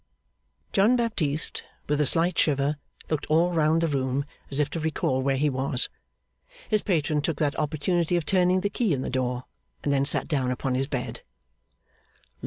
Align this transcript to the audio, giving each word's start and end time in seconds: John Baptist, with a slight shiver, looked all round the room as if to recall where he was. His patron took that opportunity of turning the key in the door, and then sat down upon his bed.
John 0.73 0.95
Baptist, 0.95 1.61
with 1.87 2.01
a 2.01 2.07
slight 2.07 2.35
shiver, 2.35 2.77
looked 3.11 3.27
all 3.27 3.51
round 3.53 3.81
the 3.81 3.87
room 3.87 4.25
as 4.49 4.59
if 4.59 4.67
to 4.71 4.79
recall 4.79 5.21
where 5.21 5.37
he 5.37 5.47
was. 5.47 5.89
His 6.69 6.81
patron 6.81 7.21
took 7.21 7.37
that 7.37 7.55
opportunity 7.59 8.15
of 8.15 8.25
turning 8.25 8.61
the 8.61 8.69
key 8.71 8.93
in 8.93 9.03
the 9.03 9.11
door, 9.11 9.43
and 9.83 9.93
then 9.93 10.05
sat 10.05 10.27
down 10.27 10.49
upon 10.49 10.73
his 10.73 10.87
bed. 10.87 11.21